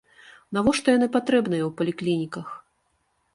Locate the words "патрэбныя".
1.17-1.63